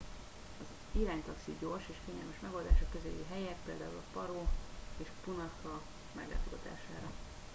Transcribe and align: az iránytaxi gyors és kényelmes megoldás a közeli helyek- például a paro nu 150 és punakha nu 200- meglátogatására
az 0.93 1.01
iránytaxi 1.01 1.51
gyors 1.59 1.83
és 1.89 1.95
kényelmes 2.05 2.39
megoldás 2.41 2.79
a 2.83 2.91
közeli 2.97 3.25
helyek- 3.31 3.55
például 3.67 3.97
a 3.97 4.19
paro 4.19 4.33
nu 4.33 4.45
150 4.47 4.49
és 4.97 5.07
punakha 5.23 5.49
nu 5.49 5.51
200- 5.53 5.79
meglátogatására 6.19 7.09